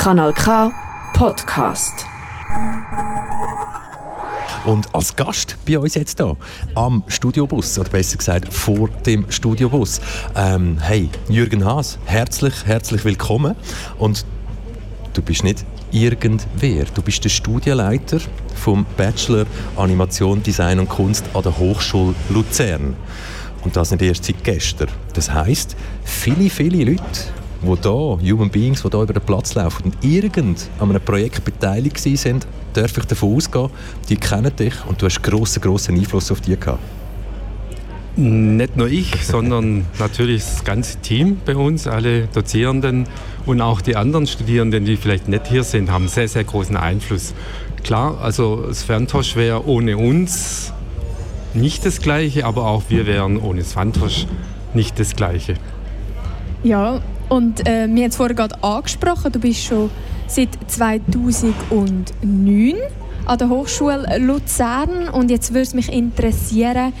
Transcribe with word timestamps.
Kanal 0.00 0.32
K 0.32 0.72
Podcast. 1.12 2.06
Und 4.64 4.94
als 4.94 5.14
Gast 5.14 5.58
bei 5.66 5.78
uns 5.78 5.94
jetzt 5.94 6.18
hier 6.18 6.38
am 6.74 7.02
Studiobus, 7.06 7.78
oder 7.78 7.90
besser 7.90 8.16
gesagt 8.16 8.50
vor 8.50 8.88
dem 9.04 9.30
Studiobus. 9.30 10.00
Ähm, 10.34 10.78
hey, 10.80 11.10
Jürgen 11.28 11.66
Haas, 11.66 11.98
herzlich, 12.06 12.64
herzlich 12.64 13.04
willkommen. 13.04 13.54
Und 13.98 14.24
du 15.12 15.20
bist 15.20 15.44
nicht 15.44 15.66
irgendwer. 15.90 16.86
Du 16.94 17.02
bist 17.02 17.22
der 17.24 17.28
Studienleiter 17.28 18.20
vom 18.54 18.86
Bachelor 18.96 19.44
Animation, 19.76 20.42
Design 20.42 20.80
und 20.80 20.88
Kunst 20.88 21.26
an 21.34 21.42
der 21.42 21.58
Hochschule 21.58 22.14
Luzern. 22.30 22.96
Und 23.64 23.76
das 23.76 23.90
nicht 23.90 24.00
erst 24.00 24.24
seit 24.24 24.42
gestern. 24.44 24.88
Das 25.12 25.30
heißt, 25.30 25.76
viele, 26.04 26.48
viele 26.48 26.84
Leute, 26.84 27.02
die 27.62 28.22
hier, 28.22 28.32
Human 28.32 28.50
Beings, 28.50 28.82
die 28.82 28.88
hier 28.90 29.02
über 29.02 29.12
den 29.12 29.22
Platz 29.22 29.54
laufen 29.54 29.84
und 29.84 30.04
irgend 30.04 30.68
an 30.78 30.90
einem 30.90 31.02
Projekt 31.02 31.44
beteiligt 31.44 31.98
sind, 31.98 32.46
darf 32.72 32.96
ich 32.96 33.04
davon 33.04 33.36
ausgehen, 33.36 33.70
die 34.08 34.16
kennen 34.16 34.54
dich 34.54 34.74
und 34.86 35.00
du 35.00 35.06
hast 35.06 35.22
grossen, 35.22 35.60
grossen 35.60 35.96
Einfluss 35.96 36.30
auf 36.30 36.40
die 36.40 36.56
gehabt. 36.56 36.80
Nicht 38.16 38.76
nur 38.76 38.88
ich, 38.88 39.14
sondern 39.24 39.86
natürlich 39.98 40.42
das 40.42 40.64
ganze 40.64 40.98
Team 40.98 41.38
bei 41.44 41.56
uns, 41.56 41.86
alle 41.86 42.26
Dozierenden 42.26 43.06
und 43.46 43.60
auch 43.60 43.80
die 43.80 43.96
anderen 43.96 44.26
Studierenden, 44.26 44.84
die 44.84 44.96
vielleicht 44.96 45.28
nicht 45.28 45.46
hier 45.46 45.64
sind, 45.64 45.90
haben 45.90 46.08
sehr, 46.08 46.28
sehr 46.28 46.44
großen 46.44 46.76
Einfluss. 46.76 47.34
Klar, 47.84 48.18
also 48.20 48.64
das 48.68 48.82
Ferntosch 48.82 49.36
wäre 49.36 49.66
ohne 49.66 49.96
uns 49.96 50.72
nicht 51.54 51.84
das 51.86 52.00
Gleiche, 52.00 52.44
aber 52.44 52.66
auch 52.66 52.84
wir 52.88 53.06
wären 53.06 53.38
ohne 53.38 53.64
Svantosch 53.64 54.26
nicht 54.74 54.98
das 54.98 55.16
Gleiche. 55.16 55.54
Ja, 56.62 57.00
und 57.30 57.66
äh, 57.66 57.88
wir 57.88 58.02
haben 58.02 58.10
es 58.10 58.16
vorher 58.16 58.34
gerade 58.34 58.62
angesprochen, 58.62 59.32
du 59.32 59.38
bist 59.38 59.64
schon 59.64 59.88
seit 60.26 60.50
2009 60.66 62.74
an 63.24 63.38
der 63.38 63.48
Hochschule 63.48 64.18
Luzern 64.18 65.08
und 65.08 65.30
jetzt 65.30 65.50
würde 65.50 65.62
es 65.62 65.72
mich 65.72 65.90
interessieren, 65.92 66.92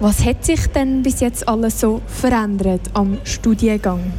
was 0.00 0.24
hat 0.24 0.44
sich 0.44 0.68
denn 0.68 1.02
bis 1.02 1.20
jetzt 1.20 1.46
alles 1.48 1.80
so 1.80 2.00
verändert 2.06 2.80
am 2.94 3.18
Studiengang? 3.24 4.12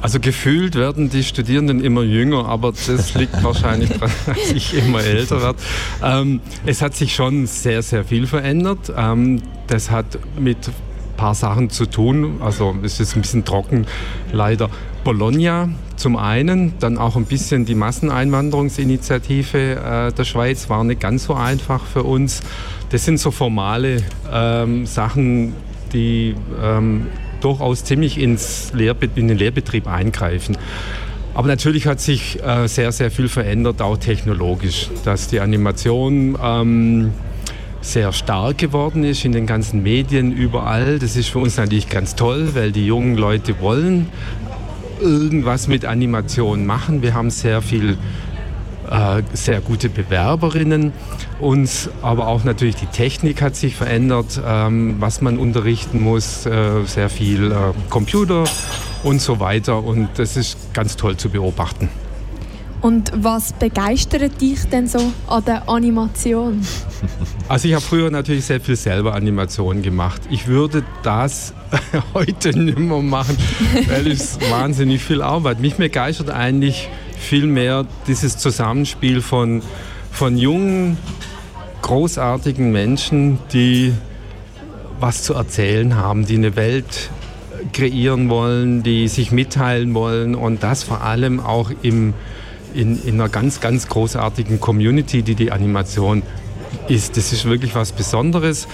Also 0.00 0.18
gefühlt 0.18 0.74
werden 0.74 1.10
die 1.10 1.22
Studierenden 1.22 1.84
immer 1.84 2.02
jünger, 2.02 2.46
aber 2.46 2.72
das 2.72 3.14
liegt 3.14 3.34
wahrscheinlich 3.44 3.90
daran, 3.90 4.10
dass 4.26 4.52
ich 4.52 4.74
immer 4.74 5.04
älter 5.04 5.40
werde. 5.40 5.58
Ähm, 6.02 6.40
es 6.66 6.82
hat 6.82 6.96
sich 6.96 7.14
schon 7.14 7.46
sehr, 7.46 7.82
sehr 7.82 8.04
viel 8.04 8.26
verändert. 8.26 8.92
Ähm, 8.96 9.42
das 9.68 9.90
hat 9.90 10.18
mit 10.38 10.58
paar 11.22 11.36
Sachen 11.36 11.70
zu 11.70 11.86
tun. 11.86 12.40
Also 12.40 12.74
es 12.82 12.98
ist 12.98 13.14
ein 13.14 13.22
bisschen 13.22 13.44
trocken, 13.44 13.86
leider. 14.32 14.68
Bologna 15.04 15.68
zum 15.94 16.16
einen, 16.16 16.74
dann 16.80 16.98
auch 16.98 17.14
ein 17.14 17.26
bisschen 17.26 17.64
die 17.64 17.76
Masseneinwanderungsinitiative 17.76 19.58
äh, 19.76 20.12
der 20.12 20.24
Schweiz 20.24 20.68
war 20.68 20.82
nicht 20.82 21.00
ganz 21.00 21.24
so 21.24 21.34
einfach 21.34 21.84
für 21.84 22.02
uns. 22.02 22.40
Das 22.90 23.04
sind 23.04 23.20
so 23.20 23.30
formale 23.30 24.02
ähm, 24.32 24.84
Sachen, 24.84 25.54
die 25.92 26.34
ähm, 26.60 27.06
durchaus 27.40 27.84
ziemlich 27.84 28.18
ins 28.18 28.72
Lehrbe 28.72 29.08
in 29.14 29.28
den 29.28 29.38
Lehrbetrieb 29.38 29.86
eingreifen. 29.86 30.58
Aber 31.34 31.46
natürlich 31.46 31.86
hat 31.86 32.00
sich 32.00 32.42
äh, 32.42 32.66
sehr, 32.66 32.90
sehr 32.90 33.12
viel 33.12 33.28
verändert, 33.28 33.80
auch 33.80 33.96
technologisch, 33.96 34.90
dass 35.04 35.28
die 35.28 35.38
Animation 35.38 36.36
ähm, 36.42 37.12
sehr 37.82 38.12
stark 38.12 38.58
geworden 38.58 39.04
ist 39.04 39.24
in 39.24 39.32
den 39.32 39.46
ganzen 39.46 39.82
Medien 39.82 40.32
überall. 40.32 40.98
Das 40.98 41.16
ist 41.16 41.28
für 41.28 41.40
uns 41.40 41.56
natürlich 41.56 41.88
ganz 41.88 42.14
toll, 42.14 42.54
weil 42.54 42.72
die 42.72 42.86
jungen 42.86 43.16
Leute 43.16 43.60
wollen 43.60 44.08
irgendwas 45.00 45.66
mit 45.66 45.84
Animation 45.84 46.64
machen. 46.64 47.02
Wir 47.02 47.12
haben 47.12 47.30
sehr 47.30 47.60
viel 47.60 47.98
äh, 48.90 49.22
sehr 49.32 49.60
gute 49.60 49.88
Bewerberinnen. 49.88 50.92
Uns 51.40 51.88
aber 52.02 52.28
auch 52.28 52.44
natürlich 52.44 52.76
die 52.76 52.86
Technik 52.86 53.42
hat 53.42 53.56
sich 53.56 53.74
verändert, 53.74 54.40
ähm, 54.46 54.96
was 55.00 55.20
man 55.20 55.38
unterrichten 55.38 56.00
muss, 56.00 56.46
äh, 56.46 56.84
sehr 56.84 57.08
viel 57.08 57.50
äh, 57.50 57.54
Computer 57.90 58.44
und 59.02 59.20
so 59.20 59.40
weiter. 59.40 59.82
Und 59.82 60.08
das 60.16 60.36
ist 60.36 60.74
ganz 60.74 60.96
toll 60.96 61.16
zu 61.16 61.30
beobachten. 61.30 61.88
Und 62.82 63.12
was 63.14 63.52
begeistert 63.52 64.40
dich 64.40 64.64
denn 64.64 64.88
so 64.88 65.12
an 65.28 65.44
der 65.44 65.68
Animation? 65.68 66.60
Also 67.48 67.68
ich 67.68 67.74
habe 67.74 67.84
früher 67.84 68.10
natürlich 68.10 68.46
sehr 68.46 68.60
viel 68.60 68.76
selber 68.76 69.14
Animation 69.14 69.82
gemacht. 69.82 70.22
Ich 70.30 70.46
würde 70.46 70.84
das 71.02 71.52
heute 72.14 72.56
nicht 72.58 72.78
mehr 72.78 73.02
machen, 73.02 73.36
weil 73.88 74.10
es 74.10 74.38
wahnsinnig 74.50 75.02
viel 75.02 75.20
Arbeit. 75.20 75.60
Mich 75.60 75.74
begeistert 75.74 76.30
eigentlich 76.30 76.88
vielmehr 77.18 77.84
dieses 78.06 78.38
Zusammenspiel 78.38 79.20
von, 79.20 79.60
von 80.10 80.38
jungen, 80.38 80.96
großartigen 81.82 82.72
Menschen, 82.72 83.38
die 83.52 83.92
was 84.98 85.22
zu 85.22 85.34
erzählen 85.34 85.96
haben, 85.96 86.24
die 86.24 86.36
eine 86.36 86.56
Welt 86.56 87.10
kreieren 87.72 88.30
wollen, 88.30 88.82
die 88.82 89.08
sich 89.08 89.30
mitteilen 89.30 89.92
wollen 89.92 90.34
und 90.34 90.62
das 90.62 90.84
vor 90.84 91.02
allem 91.02 91.40
auch 91.40 91.70
im, 91.82 92.14
in, 92.74 93.02
in 93.04 93.14
einer 93.14 93.28
ganz, 93.28 93.60
ganz 93.60 93.88
großartigen 93.88 94.60
Community, 94.60 95.22
die 95.22 95.34
die 95.34 95.52
Animation 95.52 96.22
ist. 96.88 97.16
Das 97.16 97.32
ist 97.32 97.44
wirklich 97.44 97.74
was 97.74 97.92
Besonderes. 97.92 98.68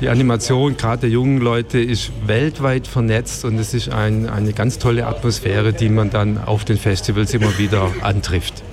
Die 0.00 0.08
Animation, 0.08 0.76
gerade 0.76 1.02
der 1.02 1.10
jungen 1.10 1.38
Leute, 1.38 1.78
ist 1.78 2.10
weltweit 2.26 2.86
vernetzt 2.86 3.44
und 3.44 3.58
es 3.58 3.72
ist 3.72 3.88
ein, 3.90 4.28
eine 4.28 4.52
ganz 4.52 4.78
tolle 4.78 5.06
Atmosphäre, 5.06 5.72
die 5.72 5.88
man 5.88 6.10
dann 6.10 6.38
auf 6.44 6.64
den 6.64 6.76
Festivals 6.76 7.32
immer 7.34 7.56
wieder 7.58 7.88
antrifft. 8.00 8.64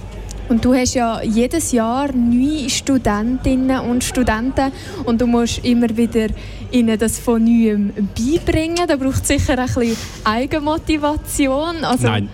Und 0.50 0.66
du 0.66 0.74
hast 0.74 0.96
ja 0.96 1.22
jedes 1.22 1.72
Jahr 1.72 2.12
neue 2.12 2.68
Studentinnen 2.72 3.82
und 3.82 4.04
Studenten 4.04 4.72
und 5.06 5.22
du 5.22 5.28
musst 5.28 5.64
immer 5.64 5.96
wieder 5.96 6.30
ihnen 6.72 6.98
das 6.98 7.20
von 7.20 7.44
Neuem 7.44 7.94
beibringen. 8.18 8.88
Da 8.88 8.96
braucht 8.96 9.22
es 9.22 9.28
sicher 9.28 9.60
ein 9.60 9.68
bisschen 9.68 9.96
Eigenmotivation. 10.24 11.84
Also 11.84 12.08
Nein. 12.08 12.30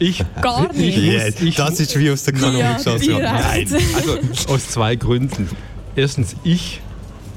Ich 0.00 0.24
gar 0.42 0.72
nicht. 0.72 0.98
Ich 0.98 1.40
muss, 1.40 1.54
das 1.54 1.78
ist 1.78 1.96
wie 1.96 2.10
aus 2.10 2.24
der 2.24 2.34
Kanone 2.34 2.58
ja, 2.58 2.76
geschossen. 2.76 3.18
Nein, 3.20 3.68
also 3.94 4.18
aus 4.52 4.68
zwei 4.68 4.96
Gründen. 4.96 5.48
Erstens, 5.94 6.34
ich 6.42 6.80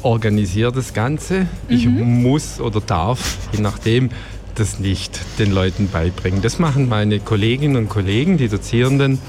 organisiere 0.01 0.72
das 0.72 0.94
Ganze. 0.94 1.46
Ich 1.68 1.85
mhm. 1.85 2.24
muss 2.24 2.59
oder 2.59 2.81
darf, 2.81 3.38
je 3.51 3.62
nachdem, 3.62 4.09
das 4.56 4.79
nicht 4.79 5.19
den 5.40 5.51
Leuten 5.51 5.90
beibringen. 5.90 6.41
Das 6.41 6.59
machen 6.59 6.88
meine 6.88 7.19
Kolleginnen 7.19 7.75
und 7.75 7.90
Kollegen, 7.90 8.38
die 8.38 8.47
Dozierenden. 8.47 9.19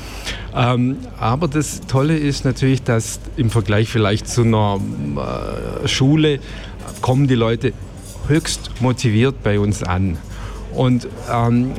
Ähm, 0.55 0.99
aber 1.19 1.49
das 1.49 1.81
Tolle 1.89 2.17
ist 2.17 2.45
natürlich, 2.45 2.83
dass 2.83 3.21
im 3.37 3.51
Vergleich 3.51 3.89
vielleicht 3.89 4.29
zu 4.29 4.43
einer 4.43 4.81
äh, 5.83 5.89
Schule 5.89 6.41
kommen 7.01 7.27
die 7.27 7.35
Leute 7.35 7.73
höchst 8.29 8.71
motiviert 8.81 9.43
bei 9.43 9.59
uns 9.59 9.83
an. 9.83 10.19
Und 10.75 11.09
ähm, 11.31 11.73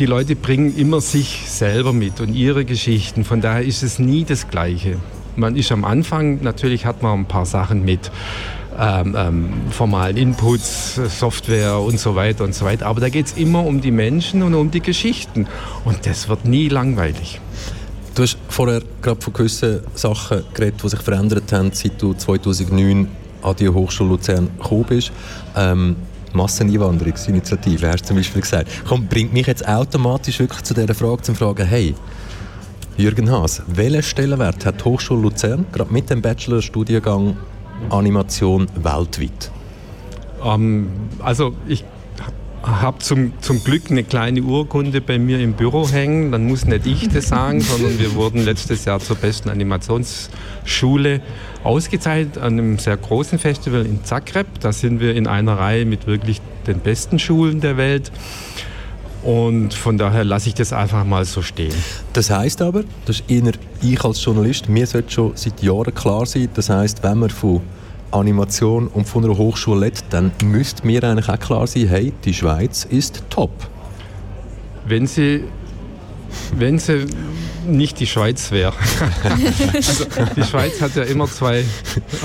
die 0.00 0.06
Leute 0.06 0.34
bringen 0.34 0.74
immer 0.78 1.02
sich 1.02 1.42
selber 1.46 1.92
mit 1.92 2.20
und 2.20 2.34
ihre 2.34 2.64
Geschichten. 2.64 3.22
Von 3.22 3.42
daher 3.42 3.62
ist 3.62 3.82
es 3.82 3.98
nie 3.98 4.24
das 4.24 4.48
Gleiche. 4.48 4.96
Man 5.36 5.56
ist 5.56 5.70
am 5.72 5.84
Anfang, 5.84 6.42
natürlich 6.42 6.86
hat 6.86 7.02
man 7.02 7.20
ein 7.20 7.26
paar 7.26 7.44
Sachen 7.44 7.84
mit. 7.84 8.10
Ähm, 8.78 9.14
ähm, 9.18 9.52
formalen 9.70 10.16
Inputs, 10.16 10.94
Software 10.94 11.78
und 11.80 12.00
so 12.00 12.14
weiter 12.14 12.44
und 12.44 12.54
so 12.54 12.64
weiter. 12.64 12.86
Aber 12.86 13.00
da 13.00 13.10
geht 13.10 13.26
es 13.26 13.32
immer 13.34 13.62
um 13.62 13.82
die 13.82 13.90
Menschen 13.90 14.42
und 14.42 14.54
um 14.54 14.70
die 14.70 14.80
Geschichten. 14.80 15.46
Und 15.84 16.06
das 16.06 16.30
wird 16.30 16.46
nie 16.46 16.68
langweilig. 16.68 17.38
Du 18.14 18.22
hast 18.22 18.38
vorher 18.48 18.80
gerade 19.02 19.20
von 19.20 19.34
gewissen 19.34 19.80
Sachen 19.94 20.44
geredet, 20.54 20.82
die 20.82 20.88
sich 20.88 21.00
verändert 21.00 21.52
haben, 21.52 21.72
seit 21.74 22.00
du 22.00 22.14
2009 22.14 23.06
an 23.42 23.56
die 23.56 23.68
Hochschule 23.68 24.10
Luzern 24.10 24.48
gekommen 24.56 24.86
bist. 24.88 25.12
Ähm, 25.54 25.96
Masseneinwanderungsinitiative, 26.34 27.88
hast 27.88 28.02
du 28.02 28.08
zum 28.08 28.16
Beispiel 28.16 28.42
gesagt. 28.42 28.68
Komm, 28.86 29.06
bringt 29.06 29.32
mich 29.32 29.46
jetzt 29.46 29.66
automatisch 29.66 30.38
wirklich 30.38 30.62
zu 30.62 30.74
dieser 30.74 30.94
Frage, 30.94 31.22
zum 31.22 31.34
Fragen, 31.34 31.66
hey, 31.66 31.94
Jürgen 32.96 33.30
Haas, 33.30 33.62
welchen 33.66 34.02
Stellenwert 34.02 34.66
hat 34.66 34.80
die 34.80 34.84
Hochschule 34.84 35.22
Luzern 35.22 35.64
gerade 35.72 35.92
mit 35.92 36.10
dem 36.10 36.20
Bachelorstudiengang 36.20 37.36
Animation 37.88 38.66
weltweit? 38.74 39.50
Ähm, 40.44 40.88
also 41.20 41.54
ich 41.66 41.84
habe 42.62 42.98
zum, 42.98 43.32
zum 43.40 43.62
Glück 43.64 43.90
eine 43.90 44.04
kleine 44.04 44.42
Urkunde 44.42 45.00
bei 45.00 45.18
mir 45.18 45.40
im 45.40 45.54
Büro 45.54 45.88
hängen. 45.88 46.30
Dann 46.32 46.46
muss 46.46 46.64
nicht 46.64 46.86
ich 46.86 47.08
das 47.08 47.28
sagen, 47.28 47.60
sondern 47.60 47.98
wir 47.98 48.14
wurden 48.14 48.44
letztes 48.44 48.84
Jahr 48.84 49.00
zur 49.00 49.16
besten 49.16 49.48
Animationsschule 49.48 51.20
ausgezeichnet 51.64 52.38
an 52.38 52.54
einem 52.54 52.78
sehr 52.78 52.96
großen 52.96 53.38
Festival 53.38 53.84
in 53.86 54.04
Zagreb. 54.04 54.46
Da 54.60 54.72
sind 54.72 55.00
wir 55.00 55.14
in 55.14 55.26
einer 55.26 55.58
Reihe 55.58 55.84
mit 55.84 56.06
wirklich 56.06 56.40
den 56.66 56.80
besten 56.80 57.18
Schulen 57.18 57.60
der 57.60 57.76
Welt. 57.76 58.10
Und 59.22 59.74
von 59.74 59.98
daher 59.98 60.24
lasse 60.24 60.48
ich 60.48 60.54
das 60.54 60.72
einfach 60.72 61.04
mal 61.04 61.24
so 61.26 61.42
stehen. 61.42 61.74
Das 62.14 62.30
heißt 62.30 62.62
aber, 62.62 62.84
das 63.04 63.20
ist 63.20 63.30
eher 63.30 63.52
ich 63.82 64.02
als 64.02 64.24
Journalist, 64.24 64.68
mir 64.68 64.86
sollte 64.86 65.10
schon 65.10 65.32
seit 65.34 65.62
Jahren 65.62 65.94
klar 65.94 66.24
sein, 66.24 66.48
das 66.54 66.70
heißt, 66.70 67.02
wenn 67.02 67.18
man 67.18 67.28
von 67.28 67.60
Animation 68.12 68.88
und 68.88 69.06
von 69.06 69.24
einer 69.24 69.36
Hochschule 69.36 69.86
redet, 69.86 70.04
dann 70.10 70.32
müsste 70.44 70.86
mir 70.86 71.02
eigentlich 71.04 71.28
auch 71.28 71.38
klar 71.38 71.66
sein, 71.66 71.88
hey, 71.88 72.12
die 72.24 72.34
Schweiz 72.34 72.84
ist 72.84 73.22
top. 73.30 73.52
Wenn 74.86 75.06
Sie 75.06 75.44
wenn 76.56 76.78
sie 76.78 77.06
nicht 77.66 78.00
die 78.00 78.06
Schweiz 78.06 78.50
wäre. 78.50 78.72
also, 79.74 80.04
die 80.36 80.44
Schweiz 80.44 80.80
hat 80.80 80.96
ja 80.96 81.02
immer 81.02 81.26
zwei, 81.26 81.64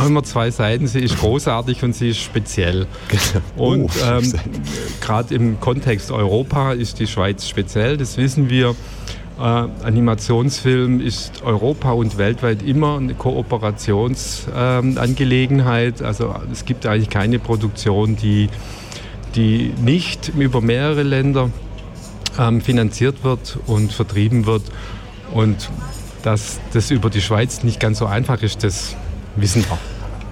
immer 0.06 0.24
zwei 0.24 0.52
Seiten. 0.52 0.88
Sie 0.88 1.00
ist 1.00 1.18
großartig 1.20 1.84
und 1.84 1.94
sie 1.94 2.10
ist 2.10 2.20
speziell. 2.20 2.88
Genau. 3.08 3.70
Und 3.72 3.92
oh, 4.02 4.06
ähm, 4.06 4.34
gerade 5.02 5.36
im 5.36 5.60
Kontext 5.60 6.12
Europa 6.12 6.74
ist 6.74 7.00
die 7.00 7.08
Schweiz 7.08 7.48
speziell, 7.48 7.98
das 7.98 8.18
wissen 8.18 8.50
wir. 8.50 8.76
Äh, 9.38 9.42
Animationsfilm 9.42 11.02
ist 11.02 11.44
Europa 11.44 11.92
und 11.92 12.18
weltweit 12.18 12.64
immer 12.64 12.98
eine 12.98 13.16
Kooperationsangelegenheit. 13.16 16.00
Ähm, 16.00 16.08
also 16.08 16.34
es 16.52 16.64
gibt 16.66 16.86
eigentlich 16.86 17.10
keine 17.10 17.40
Produktion, 17.40 18.16
die, 18.16 18.50
die 19.36 19.74
nicht 19.82 20.30
über 20.30 20.62
mehrere 20.62 21.04
Länder 21.04 21.50
ähm, 22.40 22.62
finanziert 22.62 23.24
wird 23.24 23.60
und 23.68 23.92
vertrieben 23.92 24.46
wird. 24.46 24.64
Und 25.34 25.70
dass 26.24 26.60
das 26.74 26.92
über 26.92 27.10
die 27.10 27.22
Schweiz 27.22 27.64
nicht 27.64 27.80
ganz 27.80 28.00
so 28.00 28.06
einfach 28.06 28.42
ist, 28.42 28.64
das 28.64 28.96
wissen 29.36 29.66
wir. 29.68 29.78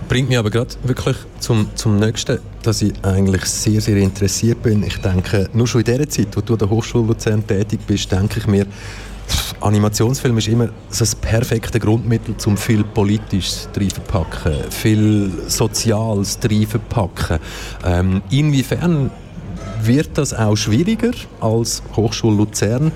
Bringt 0.07 0.29
mich 0.29 0.37
aber 0.37 0.49
gerade 0.49 0.75
wirklich 0.83 1.17
zum, 1.39 1.67
zum 1.75 1.97
Nächsten, 1.97 2.39
dass 2.63 2.81
ich 2.81 2.93
eigentlich 3.03 3.45
sehr, 3.45 3.81
sehr 3.81 3.97
interessiert 3.97 4.61
bin. 4.63 4.83
Ich 4.83 4.97
denke, 4.97 5.49
nur 5.53 5.67
schon 5.67 5.81
in 5.81 5.97
der 5.97 6.09
Zeit, 6.09 6.35
wo 6.35 6.41
du 6.41 6.53
an 6.53 6.59
der 6.59 6.69
Hochschule 6.69 7.07
Luzern 7.07 7.45
tätig 7.45 7.79
bist, 7.85 8.11
denke 8.11 8.39
ich 8.39 8.47
mir, 8.47 8.65
Animationsfilm 9.61 10.37
ist 10.37 10.47
immer 10.47 10.69
das 10.97 11.15
perfekte 11.15 11.79
Grundmittel, 11.79 12.35
um 12.45 12.57
viel 12.57 12.83
Politisches 12.83 13.69
zu 13.71 13.89
verpacken, 13.89 14.53
viel 14.69 15.31
Soziales 15.47 16.39
zu 16.39 16.65
verpacken. 16.65 17.39
Ähm, 17.85 18.21
inwiefern 18.29 19.09
wird 19.85 20.17
das 20.17 20.33
auch 20.33 20.55
schwieriger 20.55 21.11
als 21.41 21.83
Hochschule 21.95 22.37
Luzern, 22.37 22.91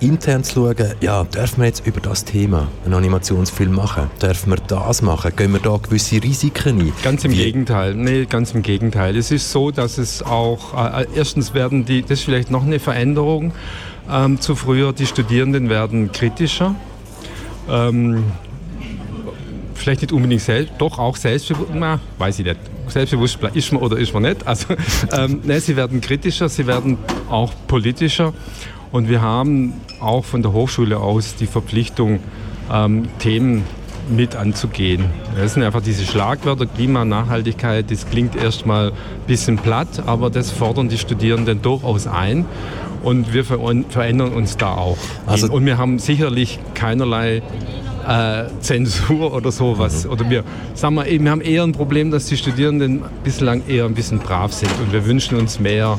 intern 0.00 0.44
zu 0.44 0.66
schauen, 0.66 0.94
ja, 1.00 1.24
dürfen 1.24 1.60
wir 1.60 1.66
jetzt 1.66 1.86
über 1.86 2.00
das 2.00 2.24
Thema 2.24 2.68
einen 2.84 2.94
Animationsfilm 2.94 3.72
machen? 3.72 4.10
Dürfen 4.22 4.50
wir 4.50 4.58
das 4.66 5.02
machen? 5.02 5.32
Gehen 5.36 5.52
wir 5.52 5.60
da 5.60 5.76
gewisse 5.76 6.22
Risiken 6.22 6.80
ein? 6.80 6.92
Ganz 7.02 7.24
im 7.24 7.32
Wie? 7.32 7.36
Gegenteil. 7.36 7.94
Nee, 7.94 8.26
ganz 8.26 8.52
im 8.52 8.62
Gegenteil. 8.62 9.16
Es 9.16 9.30
ist 9.30 9.50
so, 9.50 9.70
dass 9.70 9.98
es 9.98 10.22
auch, 10.22 10.74
äh, 10.74 11.06
erstens 11.14 11.54
werden 11.54 11.84
die, 11.84 12.02
das 12.02 12.12
ist 12.12 12.24
vielleicht 12.24 12.50
noch 12.50 12.64
eine 12.64 12.78
Veränderung 12.78 13.52
ähm, 14.10 14.40
zu 14.40 14.54
früher, 14.54 14.92
die 14.92 15.06
Studierenden 15.06 15.68
werden 15.68 16.12
kritischer. 16.12 16.74
Ähm, 17.68 18.24
vielleicht 19.74 20.02
nicht 20.02 20.12
unbedingt 20.12 20.42
selbst, 20.42 20.74
doch 20.78 20.98
auch 20.98 21.16
selbstbewusst, 21.16 21.70
weiß 22.18 22.38
ich 22.38 22.44
nicht 22.44 22.77
selbstbewusst 22.90 23.38
ist 23.54 23.72
man 23.72 23.82
oder 23.82 23.96
ist 23.98 24.12
man 24.12 24.22
nicht. 24.22 24.46
Also, 24.46 24.74
ähm, 25.12 25.40
ne, 25.44 25.60
sie 25.60 25.76
werden 25.76 26.00
kritischer, 26.00 26.48
sie 26.48 26.66
werden 26.66 26.98
auch 27.30 27.52
politischer. 27.66 28.32
Und 28.90 29.08
wir 29.08 29.20
haben 29.20 29.74
auch 30.00 30.24
von 30.24 30.42
der 30.42 30.52
Hochschule 30.52 30.98
aus 30.98 31.34
die 31.36 31.46
Verpflichtung, 31.46 32.20
ähm, 32.72 33.08
Themen 33.18 33.64
mit 34.10 34.36
anzugehen. 34.36 35.04
Das 35.36 35.54
sind 35.54 35.62
einfach 35.62 35.82
diese 35.82 36.04
Schlagwörter 36.04 36.66
Klima, 36.66 37.04
Nachhaltigkeit, 37.04 37.90
das 37.90 38.08
klingt 38.08 38.36
erstmal 38.36 38.88
ein 38.88 38.92
bisschen 39.26 39.58
platt, 39.58 40.02
aber 40.06 40.30
das 40.30 40.50
fordern 40.50 40.88
die 40.88 40.98
Studierenden 40.98 41.60
durchaus 41.62 42.06
ein 42.06 42.46
und 43.02 43.32
wir 43.32 43.44
verändern 43.44 44.32
uns 44.32 44.56
da 44.56 44.74
auch. 44.74 44.98
Also 45.26 45.52
und 45.52 45.66
wir 45.66 45.78
haben 45.78 45.98
sicherlich 45.98 46.58
keinerlei 46.74 47.42
äh, 48.08 48.44
Zensur 48.60 49.32
oder 49.34 49.52
sowas. 49.52 50.04
Mhm. 50.04 50.10
Oder 50.10 50.30
wir, 50.30 50.44
sagen 50.74 50.94
wir, 50.96 51.04
wir 51.06 51.30
haben 51.30 51.40
eher 51.40 51.62
ein 51.62 51.72
Problem, 51.72 52.10
dass 52.10 52.26
die 52.26 52.36
Studierenden 52.36 53.02
bislang 53.22 53.62
eher 53.68 53.84
ein 53.84 53.94
bisschen 53.94 54.18
brav 54.18 54.52
sind 54.52 54.72
und 54.80 54.92
wir 54.92 55.04
wünschen 55.04 55.38
uns 55.38 55.60
mehr 55.60 55.98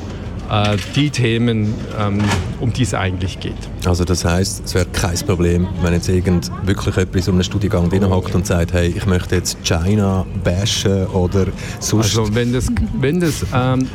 äh, 0.49 0.77
die 0.95 1.11
Themen, 1.11 1.73
ähm, 1.99 2.19
um 2.59 2.73
die 2.73 2.83
es 2.83 2.93
eigentlich 2.93 3.39
geht. 3.39 3.53
Also 3.85 4.03
das 4.03 4.25
heißt, 4.25 4.63
es 4.65 4.73
wäre 4.73 4.87
kein 4.87 5.15
Problem, 5.19 5.67
wenn 5.83 5.93
jetzt 5.93 6.09
irgend 6.09 6.51
wirklich 6.65 6.95
jemand 6.95 7.15
in 7.15 7.21
so 7.21 7.31
einem 7.31 7.43
Studiengang 7.43 7.89
drin 7.89 8.09
hockt 8.09 8.33
und 8.33 8.47
sagt, 8.47 8.73
hey, 8.73 8.87
ich 8.87 9.05
möchte 9.05 9.35
jetzt 9.35 9.63
China 9.63 10.25
bashen 10.43 11.05
oder 11.07 11.45
sonst... 11.79 12.17
Also 12.17 12.33
wenn 12.33 12.51
das, 12.51 12.67
wenn 12.99 13.19
das 13.19 13.45
ähm, 13.53 13.87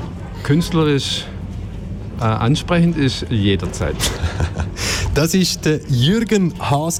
künstlerisch 0.45 1.25
ansprechend 2.27 2.97
ist, 2.97 3.27
jederzeit. 3.31 3.97
Das 5.15 5.33
ist 5.33 5.65
der 5.65 5.79
Jürgen 5.87 6.53
Haas, 6.59 6.99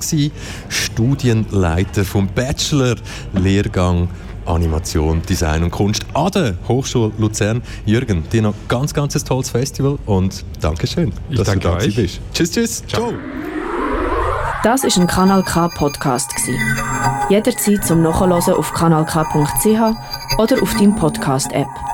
Studienleiter 0.69 2.05
vom 2.05 2.29
Bachelor-Lehrgang 2.29 4.09
Animation, 4.47 5.21
Design 5.23 5.65
und 5.65 5.71
Kunst 5.73 6.07
an 6.15 6.31
der 6.31 6.55
Hochschule 6.69 7.11
Luzern. 7.19 7.61
Jürgen, 7.87 8.23
dir 8.31 8.43
noch 8.43 8.55
ganz, 8.69 8.95
ganz 8.95 9.17
ein 9.17 9.25
tolles 9.25 9.51
Festival 9.51 9.99
und 10.07 10.45
Dankeschön, 10.61 11.13
ich 11.29 11.39
dass 11.39 11.49
danke 11.49 11.69
du 11.69 11.75
da 11.75 11.85
bist. 11.85 12.21
Tschüss, 12.33 12.51
tschüss. 12.53 12.85
Ciao. 12.87 13.09
Ciao. 13.09 13.19
Das 14.63 14.83
ist 14.83 14.97
ein 14.97 15.07
Kanal 15.07 15.43
K 15.43 15.69
Podcast 15.69 16.33
Jederzeit 17.29 17.85
zum 17.85 18.01
Nachhören 18.01 18.55
auf 18.55 18.73
kanalk.ch 18.73 20.39
oder 20.39 20.63
auf 20.63 20.75
deinem 20.77 20.97
Podcast 20.97 21.53
App. 21.53 21.94